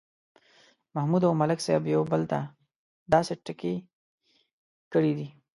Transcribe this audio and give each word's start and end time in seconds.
محمود 0.95 1.23
او 1.27 1.31
ملک 1.41 1.59
صاحب 1.65 1.83
یو 1.87 2.01
بل 2.11 2.21
ته 2.31 2.39
داسې 3.13 3.33
ټکي 3.45 3.75
کړي 4.93 5.11
دي 5.17 5.27